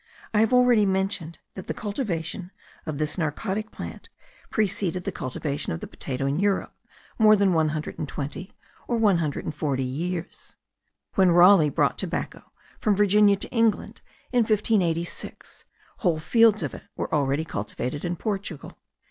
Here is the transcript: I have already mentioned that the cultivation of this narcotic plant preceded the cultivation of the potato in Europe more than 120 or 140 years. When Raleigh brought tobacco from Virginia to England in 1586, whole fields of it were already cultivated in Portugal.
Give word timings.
I 0.33 0.39
have 0.39 0.51
already 0.51 0.87
mentioned 0.87 1.37
that 1.53 1.67
the 1.67 1.75
cultivation 1.75 2.49
of 2.87 2.97
this 2.97 3.19
narcotic 3.19 3.69
plant 3.69 4.09
preceded 4.49 5.03
the 5.03 5.11
cultivation 5.11 5.73
of 5.73 5.79
the 5.79 5.85
potato 5.85 6.25
in 6.25 6.39
Europe 6.39 6.73
more 7.19 7.35
than 7.35 7.53
120 7.53 8.55
or 8.87 8.97
140 8.97 9.83
years. 9.83 10.55
When 11.13 11.29
Raleigh 11.29 11.69
brought 11.69 11.99
tobacco 11.99 12.51
from 12.79 12.95
Virginia 12.95 13.35
to 13.35 13.49
England 13.51 14.01
in 14.31 14.39
1586, 14.39 15.65
whole 15.97 16.17
fields 16.17 16.63
of 16.63 16.73
it 16.73 16.85
were 16.95 17.13
already 17.13 17.45
cultivated 17.45 18.03
in 18.03 18.15
Portugal. 18.15 18.79